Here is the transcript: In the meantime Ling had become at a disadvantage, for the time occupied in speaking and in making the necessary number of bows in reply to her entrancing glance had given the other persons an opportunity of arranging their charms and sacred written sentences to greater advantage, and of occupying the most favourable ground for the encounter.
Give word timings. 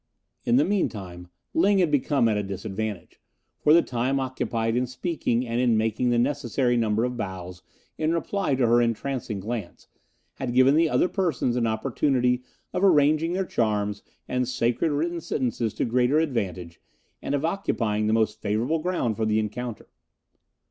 In 0.45 0.55
the 0.55 0.65
meantime 0.65 1.27
Ling 1.53 1.77
had 1.77 1.91
become 1.91 2.27
at 2.27 2.35
a 2.35 2.41
disadvantage, 2.41 3.21
for 3.59 3.71
the 3.71 3.83
time 3.83 4.19
occupied 4.19 4.75
in 4.75 4.87
speaking 4.87 5.45
and 5.47 5.61
in 5.61 5.77
making 5.77 6.09
the 6.09 6.17
necessary 6.17 6.75
number 6.75 7.03
of 7.03 7.17
bows 7.17 7.61
in 7.99 8.11
reply 8.11 8.55
to 8.55 8.65
her 8.65 8.81
entrancing 8.81 9.39
glance 9.39 9.87
had 10.37 10.55
given 10.55 10.73
the 10.73 10.89
other 10.89 11.07
persons 11.07 11.55
an 11.55 11.67
opportunity 11.67 12.41
of 12.73 12.83
arranging 12.83 13.33
their 13.33 13.45
charms 13.45 14.01
and 14.27 14.47
sacred 14.47 14.89
written 14.89 15.21
sentences 15.21 15.71
to 15.75 15.85
greater 15.85 16.17
advantage, 16.17 16.81
and 17.21 17.35
of 17.35 17.45
occupying 17.45 18.07
the 18.07 18.13
most 18.13 18.41
favourable 18.41 18.79
ground 18.79 19.15
for 19.15 19.25
the 19.27 19.37
encounter. 19.37 19.87